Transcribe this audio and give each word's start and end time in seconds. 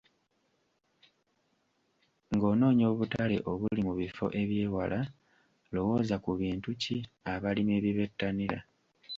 Ng’onoonya 2.33 2.85
obutale 2.93 3.37
obuli 3.51 3.81
mu 3.87 3.93
bifo 4.01 4.25
ebyewala, 4.41 4.99
lowooza 5.73 6.15
ku 6.23 6.31
bintu 6.41 6.69
ki 6.81 6.95
abalimi 7.33 7.75
bye 7.83 7.93
bettanira. 7.97 8.59